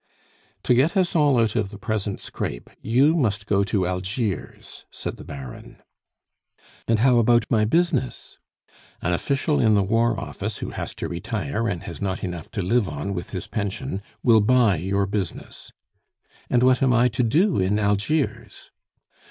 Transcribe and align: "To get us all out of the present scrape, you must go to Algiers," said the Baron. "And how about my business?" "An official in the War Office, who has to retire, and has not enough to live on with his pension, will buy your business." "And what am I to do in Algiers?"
"To 0.63 0.73
get 0.73 0.97
us 0.97 1.15
all 1.15 1.39
out 1.39 1.55
of 1.55 1.69
the 1.69 1.77
present 1.77 2.19
scrape, 2.19 2.71
you 2.81 3.13
must 3.15 3.45
go 3.45 3.63
to 3.65 3.85
Algiers," 3.85 4.85
said 4.89 5.17
the 5.17 5.23
Baron. 5.23 5.79
"And 6.87 6.97
how 6.97 7.19
about 7.19 7.45
my 7.51 7.65
business?" 7.65 8.39
"An 9.03 9.13
official 9.13 9.59
in 9.59 9.75
the 9.75 9.83
War 9.83 10.19
Office, 10.19 10.57
who 10.57 10.71
has 10.71 10.95
to 10.95 11.07
retire, 11.07 11.67
and 11.69 11.83
has 11.83 12.01
not 12.01 12.23
enough 12.23 12.49
to 12.53 12.63
live 12.63 12.89
on 12.89 13.13
with 13.13 13.29
his 13.29 13.45
pension, 13.45 14.01
will 14.23 14.41
buy 14.41 14.77
your 14.77 15.05
business." 15.05 15.71
"And 16.49 16.63
what 16.63 16.81
am 16.81 16.93
I 16.93 17.07
to 17.09 17.21
do 17.21 17.59
in 17.59 17.77
Algiers?" 17.77 18.71